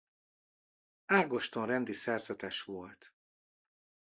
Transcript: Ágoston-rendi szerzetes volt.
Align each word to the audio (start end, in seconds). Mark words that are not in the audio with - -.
Ágoston-rendi 1.05 1.93
szerzetes 1.93 2.61
volt. 2.63 3.13